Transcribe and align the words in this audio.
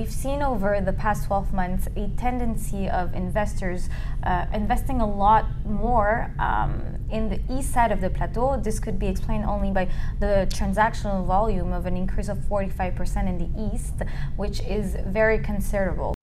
we've 0.00 0.10
seen 0.10 0.40
over 0.40 0.80
the 0.80 0.94
past 0.94 1.26
12 1.26 1.52
months 1.52 1.86
a 1.94 2.08
tendency 2.16 2.88
of 2.88 3.12
investors 3.12 3.90
uh, 4.22 4.46
investing 4.54 5.02
a 5.02 5.06
lot 5.06 5.44
more 5.66 6.32
um, 6.38 6.96
in 7.10 7.28
the 7.28 7.38
east 7.50 7.70
side 7.70 7.92
of 7.92 8.00
the 8.00 8.08
plateau. 8.08 8.58
This 8.58 8.80
could 8.80 8.98
be 8.98 9.08
explained 9.08 9.44
only 9.44 9.70
by 9.70 9.90
the 10.18 10.48
transactional 10.48 11.26
volume 11.26 11.70
of 11.74 11.84
an 11.84 11.98
increase 11.98 12.28
of 12.28 12.38
45% 12.38 13.28
in 13.28 13.36
the 13.44 13.74
east, 13.74 13.96
which 14.36 14.60
is 14.62 14.96
very 15.06 15.38
considerable. 15.38 16.14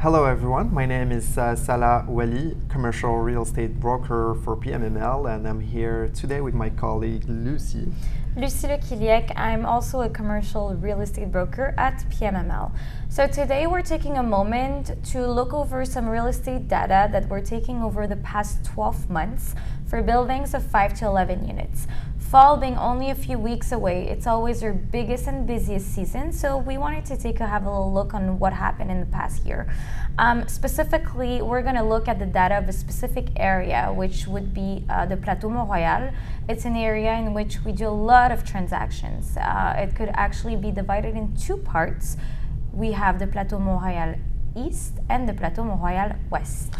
Hello 0.00 0.26
everyone, 0.26 0.72
my 0.72 0.86
name 0.86 1.10
is 1.10 1.36
uh, 1.36 1.56
Salah 1.56 2.04
Wali, 2.06 2.56
commercial 2.68 3.18
real 3.18 3.42
estate 3.42 3.80
broker 3.80 4.36
for 4.44 4.56
PMML, 4.56 5.34
and 5.34 5.44
I'm 5.44 5.58
here 5.58 6.08
today 6.14 6.40
with 6.40 6.54
my 6.54 6.70
colleague 6.70 7.24
Lucy. 7.26 7.90
Lucy 8.36 8.68
Lequilliec, 8.68 9.32
I'm 9.34 9.66
also 9.66 10.02
a 10.02 10.08
commercial 10.08 10.76
real 10.76 11.00
estate 11.00 11.32
broker 11.32 11.74
at 11.76 12.04
PMML. 12.10 12.70
So 13.08 13.26
today 13.26 13.66
we're 13.66 13.82
taking 13.82 14.18
a 14.18 14.22
moment 14.22 14.92
to 15.06 15.26
look 15.26 15.52
over 15.52 15.84
some 15.84 16.08
real 16.08 16.28
estate 16.28 16.68
data 16.68 17.08
that 17.10 17.28
we're 17.28 17.44
taking 17.44 17.82
over 17.82 18.06
the 18.06 18.18
past 18.18 18.64
12 18.66 19.10
months 19.10 19.56
for 19.88 20.00
buildings 20.00 20.54
of 20.54 20.64
5 20.64 20.94
to 21.00 21.06
11 21.06 21.44
units. 21.44 21.88
Fall 22.30 22.58
being 22.58 22.76
only 22.76 23.08
a 23.08 23.14
few 23.14 23.38
weeks 23.38 23.72
away, 23.72 24.06
it's 24.06 24.26
always 24.26 24.62
our 24.62 24.74
biggest 24.74 25.26
and 25.28 25.46
busiest 25.46 25.94
season, 25.94 26.30
so 26.30 26.58
we 26.58 26.76
wanted 26.76 27.06
to 27.06 27.16
take 27.16 27.40
a 27.40 27.46
have 27.46 27.64
a 27.64 27.70
little 27.70 27.90
look 27.90 28.12
on 28.12 28.38
what 28.38 28.52
happened 28.52 28.90
in 28.90 29.00
the 29.00 29.06
past 29.06 29.46
year. 29.46 29.66
Um, 30.18 30.46
specifically, 30.46 31.40
we're 31.40 31.62
going 31.62 31.76
to 31.76 31.82
look 31.82 32.06
at 32.06 32.18
the 32.18 32.26
data 32.26 32.58
of 32.58 32.68
a 32.68 32.72
specific 32.74 33.28
area, 33.36 33.90
which 33.96 34.26
would 34.26 34.52
be 34.52 34.84
uh, 34.90 35.06
the 35.06 35.16
Plateau 35.16 35.48
Mont 35.48 35.70
Royal. 35.70 36.10
It's 36.50 36.66
an 36.66 36.76
area 36.76 37.14
in 37.14 37.32
which 37.32 37.64
we 37.64 37.72
do 37.72 37.88
a 37.88 37.98
lot 38.12 38.30
of 38.30 38.44
transactions. 38.44 39.38
Uh, 39.38 39.72
it 39.78 39.96
could 39.96 40.10
actually 40.12 40.56
be 40.56 40.70
divided 40.70 41.16
in 41.16 41.34
two 41.34 41.56
parts. 41.56 42.18
We 42.74 42.92
have 42.92 43.18
the 43.18 43.26
Plateau 43.26 43.58
Mont 43.58 43.82
Royal 43.82 44.16
East 44.54 44.98
and 45.08 45.26
the 45.26 45.32
Plateau 45.32 45.64
Mont 45.64 45.80
Royal 45.80 46.12
West. 46.28 46.74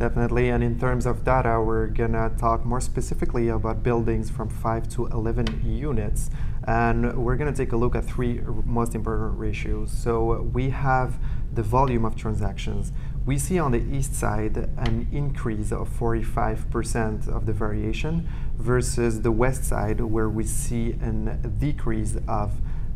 Definitely, 0.00 0.48
and 0.48 0.64
in 0.64 0.80
terms 0.80 1.04
of 1.04 1.24
data, 1.24 1.60
we're 1.60 1.88
gonna 1.88 2.30
talk 2.38 2.64
more 2.64 2.80
specifically 2.80 3.48
about 3.48 3.82
buildings 3.82 4.30
from 4.30 4.48
5 4.48 4.88
to 4.94 5.06
11 5.08 5.60
units, 5.62 6.30
and 6.66 7.14
we're 7.22 7.36
gonna 7.36 7.52
take 7.52 7.72
a 7.72 7.76
look 7.76 7.94
at 7.94 8.06
three 8.06 8.40
most 8.64 8.94
important 8.94 9.38
ratios. 9.38 9.90
So 9.90 10.48
we 10.54 10.70
have 10.70 11.18
the 11.52 11.62
volume 11.62 12.06
of 12.06 12.16
transactions. 12.16 12.92
We 13.26 13.36
see 13.36 13.58
on 13.58 13.72
the 13.72 13.84
east 13.94 14.14
side 14.14 14.56
an 14.78 15.06
increase 15.12 15.70
of 15.70 15.90
45% 15.90 17.28
of 17.28 17.44
the 17.44 17.52
variation 17.52 18.26
versus 18.56 19.20
the 19.20 19.32
west 19.32 19.64
side, 19.64 20.00
where 20.00 20.30
we 20.30 20.44
see 20.44 20.92
a 20.92 21.10
decrease 21.58 22.16
of 22.26 22.52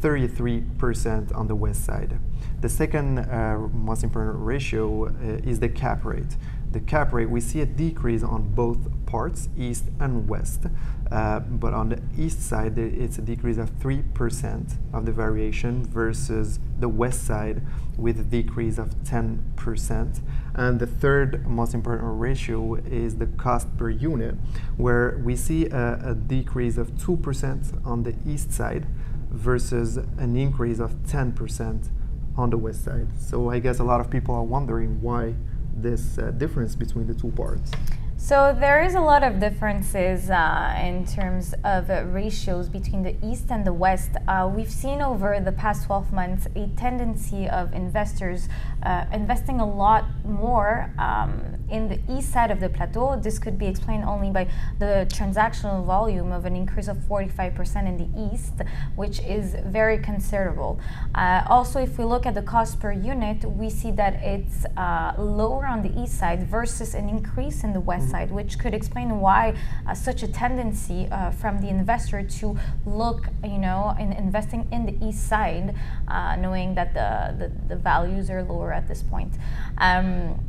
33% 0.00 1.34
on 1.34 1.46
the 1.46 1.54
west 1.54 1.84
side. 1.84 2.18
The 2.60 2.68
second 2.70 3.18
uh, 3.18 3.58
most 3.72 4.02
important 4.02 4.36
ratio 4.38 5.08
uh, 5.08 5.50
is 5.50 5.60
the 5.60 5.68
cap 5.68 6.06
rate 6.06 6.36
the 6.76 6.84
cap 6.84 7.14
rate, 7.14 7.30
we 7.30 7.40
see 7.40 7.62
a 7.62 7.66
decrease 7.66 8.22
on 8.22 8.54
both 8.54 8.78
parts, 9.06 9.48
east 9.56 9.84
and 9.98 10.28
west. 10.28 10.66
Uh, 11.10 11.40
but 11.40 11.72
on 11.72 11.88
the 11.88 12.02
east 12.18 12.42
side, 12.42 12.76
it's 12.76 13.16
a 13.16 13.22
decrease 13.22 13.56
of 13.56 13.70
3% 13.78 14.74
of 14.92 15.06
the 15.06 15.12
variation 15.12 15.86
versus 15.86 16.58
the 16.78 16.88
west 16.88 17.26
side 17.26 17.62
with 17.96 18.20
a 18.20 18.24
decrease 18.24 18.76
of 18.76 18.90
10%. 19.04 20.20
And 20.54 20.78
the 20.78 20.86
third 20.86 21.46
most 21.46 21.72
important 21.72 22.20
ratio 22.20 22.74
is 22.74 23.16
the 23.16 23.26
cost 23.26 23.74
per 23.78 23.88
unit, 23.88 24.34
where 24.76 25.18
we 25.24 25.34
see 25.34 25.66
a, 25.66 26.10
a 26.10 26.14
decrease 26.14 26.76
of 26.76 26.90
2% 26.96 27.86
on 27.86 28.02
the 28.02 28.14
east 28.26 28.52
side 28.52 28.86
versus 29.30 29.96
an 29.96 30.36
increase 30.36 30.78
of 30.78 30.92
10% 31.04 31.88
on 32.36 32.50
the 32.50 32.58
west 32.58 32.84
side. 32.84 33.08
So 33.18 33.50
I 33.50 33.60
guess 33.60 33.78
a 33.78 33.84
lot 33.84 34.00
of 34.00 34.10
people 34.10 34.34
are 34.34 34.44
wondering 34.44 35.00
why 35.00 35.36
this 35.76 36.18
uh, 36.18 36.30
difference 36.32 36.74
between 36.74 37.06
the 37.06 37.14
two 37.14 37.30
parts? 37.32 37.70
So 38.18 38.56
there 38.58 38.82
is 38.82 38.94
a 38.94 39.00
lot 39.00 39.22
of 39.22 39.38
differences 39.38 40.30
uh, 40.30 40.74
in 40.82 41.06
terms 41.06 41.54
of 41.64 41.90
uh, 41.90 42.02
ratios 42.06 42.68
between 42.68 43.02
the 43.02 43.14
East 43.22 43.50
and 43.50 43.64
the 43.64 43.74
West. 43.74 44.12
Uh, 44.26 44.50
we've 44.52 44.70
seen 44.70 45.02
over 45.02 45.38
the 45.38 45.52
past 45.52 45.84
12 45.84 46.12
months 46.12 46.48
a 46.56 46.66
tendency 46.76 47.46
of 47.46 47.72
investors 47.74 48.48
uh, 48.82 49.04
investing 49.12 49.60
a 49.60 49.66
lot 49.66 50.06
more 50.24 50.90
um, 50.98 51.56
in 51.70 51.88
the 51.88 52.00
east 52.08 52.32
side 52.32 52.50
of 52.50 52.58
the 52.58 52.68
plateau. 52.68 53.20
This 53.20 53.38
could 53.38 53.58
be 53.58 53.66
explained 53.66 54.04
only 54.04 54.30
by 54.30 54.48
the 54.78 55.06
transactional 55.10 55.84
volume 55.84 56.32
of 56.32 56.46
an 56.46 56.56
increase 56.56 56.88
of 56.88 56.96
45% 56.96 57.86
in 57.86 57.96
the 57.98 58.34
east, 58.34 58.54
which 58.96 59.20
is 59.20 59.54
very 59.66 59.98
considerable. 59.98 60.80
Uh, 61.14 61.42
also, 61.48 61.80
if 61.80 61.98
we 61.98 62.04
look 62.04 62.24
at 62.24 62.34
the 62.34 62.42
cost 62.42 62.80
per 62.80 62.92
unit, 62.92 63.44
we 63.44 63.68
see 63.68 63.90
that 63.92 64.14
it's 64.22 64.64
uh, 64.76 65.12
lower 65.18 65.66
on 65.66 65.82
the 65.82 66.00
east 66.00 66.18
side 66.18 66.48
versus 66.48 66.94
an 66.94 67.08
increase 67.08 67.62
in 67.62 67.72
the 67.72 67.80
west. 67.80 68.05
Side, 68.10 68.30
which 68.30 68.58
could 68.58 68.74
explain 68.74 69.20
why 69.20 69.54
uh, 69.86 69.94
such 69.94 70.22
a 70.22 70.28
tendency 70.28 71.08
uh, 71.10 71.30
from 71.30 71.60
the 71.60 71.68
investor 71.68 72.22
to 72.22 72.58
look, 72.84 73.28
you 73.44 73.58
know, 73.58 73.94
in 73.98 74.12
investing 74.12 74.66
in 74.72 74.86
the 74.86 75.06
east 75.06 75.28
side, 75.28 75.74
uh, 76.08 76.36
knowing 76.36 76.74
that 76.74 76.94
the, 76.94 77.34
the, 77.38 77.68
the, 77.68 77.76
values 77.76 78.30
are 78.30 78.42
lower 78.42 78.72
at 78.72 78.88
this 78.88 79.02
point. 79.02 79.32
Um, 79.78 80.40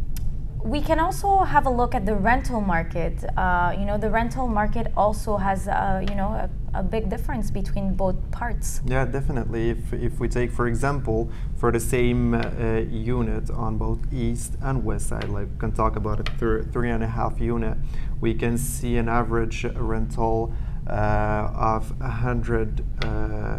we 0.68 0.82
can 0.82 1.00
also 1.00 1.40
have 1.40 1.66
a 1.66 1.70
look 1.70 1.96
at 1.96 2.06
the 2.06 2.14
rental 2.14 2.60
market. 2.60 3.24
Uh, 3.38 3.74
you 3.80 3.86
know, 3.86 3.98
the 3.98 4.10
rental 4.10 4.48
market 4.48 4.92
also 4.98 5.38
has, 5.38 5.68
uh, 5.68 6.06
you 6.10 6.16
know, 6.16 6.28
a, 6.28 6.50
a, 6.74 6.84
big 6.84 7.10
difference 7.10 7.50
between 7.50 7.94
both 7.94 8.18
parts. 8.32 8.82
Yeah, 8.86 9.06
definitely. 9.06 9.70
If, 9.70 9.94
if 9.94 10.20
we 10.20 10.28
take, 10.28 10.52
for 10.52 10.68
example, 10.68 11.32
for 11.56 11.72
the 11.72 11.80
same 11.80 12.34
uh, 12.34 12.82
unit 12.90 13.50
on 13.50 13.78
both 13.78 14.00
east 14.12 14.58
and 14.62 14.84
west 14.84 15.08
side, 15.08 15.30
like 15.30 15.48
we 15.54 15.58
can 15.58 15.72
talk 15.72 15.96
about 15.96 16.20
a 16.20 16.32
thir- 16.34 16.64
three 16.64 16.90
and 16.90 17.02
a 17.02 17.08
half 17.08 17.40
unit, 17.40 17.78
we 18.20 18.34
can 18.34 18.58
see 18.58 18.98
an 18.98 19.08
average 19.08 19.64
rental 19.76 20.54
uh, 20.90 21.50
of 21.54 21.98
100, 22.02 22.82
uh, 23.04 23.08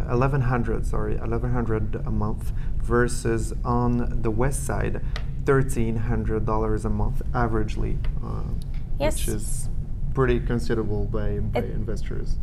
1100, 0.09 0.85
sorry, 0.85 1.15
1100 1.15 1.95
a 2.05 2.11
month 2.11 2.51
versus 2.83 3.53
on 3.63 4.21
the 4.21 4.31
west 4.31 4.65
side 4.65 5.01
$1,300 5.49 6.85
a 6.85 6.89
month 6.89 7.21
averagely, 7.33 7.97
uh, 8.23 8.43
yes. 8.99 9.15
which 9.15 9.35
is 9.35 9.69
pretty 10.13 10.39
considerable 10.39 11.05
by, 11.05 11.39
by 11.39 11.61
investors. 11.61 12.37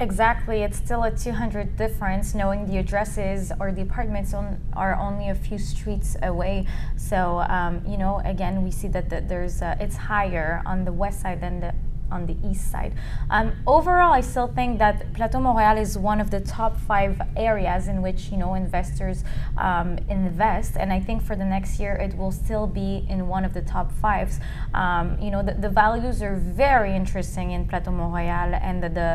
Exactly, 0.00 0.62
it's 0.62 0.76
still 0.76 1.04
a 1.04 1.10
200 1.10 1.76
difference 1.76 2.34
knowing 2.34 2.66
the 2.66 2.78
addresses 2.78 3.52
or 3.60 3.70
the 3.70 3.82
apartments 3.82 4.34
on, 4.34 4.60
are 4.72 4.96
only 4.96 5.28
a 5.28 5.34
few 5.34 5.58
streets 5.58 6.16
away. 6.22 6.66
So, 6.96 7.44
um, 7.48 7.82
you 7.86 7.98
know, 7.98 8.20
again, 8.24 8.64
we 8.64 8.70
see 8.70 8.88
that 8.88 9.10
the, 9.10 9.20
there's 9.20 9.62
a, 9.62 9.76
it's 9.78 9.96
higher 9.96 10.62
on 10.66 10.84
the 10.84 10.92
west 10.92 11.20
side 11.20 11.40
than 11.40 11.60
the 11.60 11.74
on 12.12 12.26
the 12.26 12.36
east 12.48 12.70
side. 12.70 12.92
Um, 13.30 13.52
overall, 13.66 14.12
I 14.12 14.20
still 14.20 14.48
think 14.48 14.78
that 14.78 15.12
Plateau 15.14 15.40
Mont 15.40 15.56
Royal 15.58 15.78
is 15.78 15.96
one 15.96 16.20
of 16.20 16.30
the 16.30 16.40
top 16.40 16.76
five 16.76 17.20
areas 17.36 17.88
in 17.88 18.02
which 18.02 18.30
you 18.30 18.36
know 18.36 18.54
investors 18.54 19.24
um, 19.58 19.98
invest, 20.08 20.76
and 20.76 20.92
I 20.92 21.00
think 21.00 21.22
for 21.22 21.34
the 21.34 21.44
next 21.44 21.80
year 21.80 21.94
it 21.94 22.16
will 22.16 22.32
still 22.32 22.66
be 22.66 23.06
in 23.08 23.28
one 23.28 23.44
of 23.44 23.54
the 23.54 23.62
top 23.62 23.90
fives. 23.92 24.38
Um, 24.74 25.18
you 25.20 25.30
know, 25.30 25.42
the, 25.42 25.54
the, 25.54 25.72
values 25.72 26.22
are 26.22 26.36
very 26.36 26.94
interesting 26.94 27.52
in 27.52 27.66
Plateau 27.66 27.92
Mont 27.92 28.12
Royal, 28.14 28.54
and 28.68 28.82
the, 28.82 28.90
the 29.00 29.10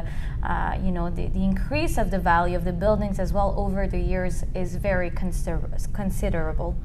uh, 0.48 0.78
you 0.84 0.92
know 0.92 1.10
the, 1.10 1.28
the 1.28 1.44
increase 1.44 1.98
of 1.98 2.12
the 2.12 2.20
value 2.20 2.58
of 2.58 2.66
the 2.66 2.74
buildings 2.74 3.20
as 3.20 3.32
well 3.32 3.54
over 3.58 3.88
the 3.88 4.00
years 4.00 4.44
is 4.56 4.76
very 4.76 5.10
consider- 5.12 5.70
considerable. 5.94 6.76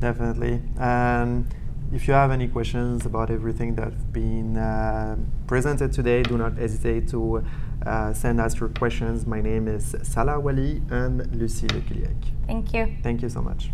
Definitely. 0.00 0.60
Um, 0.78 1.48
if 1.94 2.08
you 2.08 2.14
have 2.14 2.32
any 2.32 2.48
questions 2.48 3.06
about 3.06 3.30
everything 3.30 3.76
that's 3.76 4.02
been 4.04 4.56
uh, 4.56 5.16
presented 5.46 5.92
today, 5.92 6.22
do 6.24 6.36
not 6.36 6.56
hesitate 6.58 7.08
to 7.08 7.44
uh, 7.86 8.12
send 8.12 8.40
us 8.40 8.58
your 8.58 8.68
questions. 8.70 9.26
My 9.26 9.40
name 9.40 9.68
is 9.68 9.94
Salah 10.02 10.40
Wali 10.40 10.82
and 10.90 11.24
Lucie 11.36 11.68
Lequilliec. 11.68 12.16
Thank 12.46 12.74
you. 12.74 12.96
Thank 13.02 13.22
you 13.22 13.28
so 13.28 13.40
much. 13.40 13.70